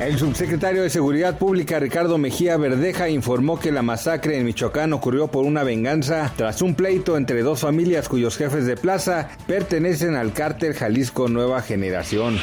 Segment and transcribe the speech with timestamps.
[0.00, 5.28] El subsecretario de Seguridad Pública Ricardo Mejía Verdeja informó que la masacre en Michoacán ocurrió
[5.28, 10.32] por una venganza tras un pleito entre dos familias cuyos jefes de plaza pertenecen al
[10.32, 12.38] cártel Jalisco Nueva Generación.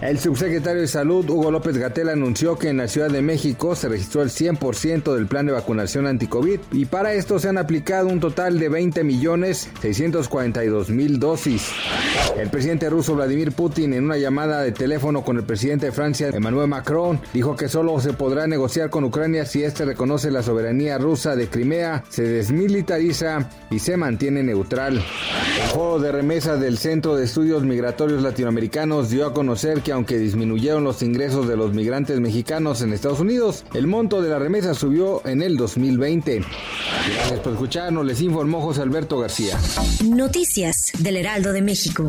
[0.00, 3.88] El subsecretario de Salud, Hugo López Gatel, anunció que en la Ciudad de México se
[3.88, 8.18] registró el 100% del plan de vacunación anti-COVID y para esto se han aplicado un
[8.18, 11.70] total de 20 millones 642 mil dosis.
[12.36, 16.30] El presidente ruso Vladimir Putin, en una llamada de teléfono con el presidente de Francia,
[16.30, 20.96] Emmanuel Macron, dijo que solo se podrá negociar con Ucrania si éste reconoce la soberanía
[20.96, 24.94] rusa de Crimea, se desmilitariza y se mantiene neutral.
[24.96, 30.16] El juego de remesas del Centro de Estudios Migratorios Latinoamericanos dio a conocer que aunque
[30.18, 34.72] disminuyeron los ingresos de los migrantes mexicanos en Estados Unidos, el monto de la remesa
[34.72, 36.42] subió en el 2020.
[37.16, 39.58] Gracias por escucharnos, les informó José Alberto García.
[40.02, 42.08] Noticias del Heraldo de México.